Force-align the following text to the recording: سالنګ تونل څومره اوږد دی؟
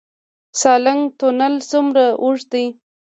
سالنګ 0.59 1.01
تونل 1.19 1.55
څومره 1.69 2.03
اوږد 2.23 2.47
دی؟ 2.53 2.65